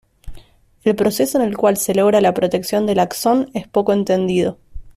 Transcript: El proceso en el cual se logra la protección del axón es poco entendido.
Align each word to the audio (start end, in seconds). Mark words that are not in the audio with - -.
El 0.83 0.95
proceso 0.95 1.37
en 1.37 1.43
el 1.47 1.55
cual 1.55 1.77
se 1.77 1.93
logra 1.93 2.21
la 2.21 2.33
protección 2.33 2.87
del 2.87 2.97
axón 3.01 3.51
es 3.53 3.67
poco 3.67 3.93
entendido. 3.93 4.57